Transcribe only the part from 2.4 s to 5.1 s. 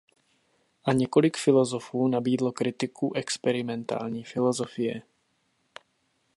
kritiku experimentální filozofie.